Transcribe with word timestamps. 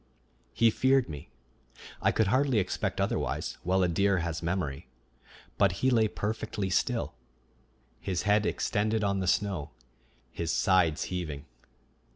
He 0.51 0.71
feared 0.71 1.09
me 1.09 1.29
I 2.01 2.11
could 2.11 2.25
hardly 2.25 2.57
expect 2.57 2.99
otherwise, 2.99 3.59
while 3.61 3.83
a 3.83 3.87
deer 3.87 4.17
has 4.17 4.41
memory 4.41 4.87
but 5.59 5.73
he 5.73 5.91
lay 5.91 6.07
perfectly 6.07 6.71
still, 6.71 7.13
his 7.99 8.23
head 8.23 8.47
extended 8.47 9.03
on 9.03 9.19
the 9.19 9.27
snow, 9.27 9.69
his 10.31 10.51
sides 10.51 11.03
heaving. 11.13 11.45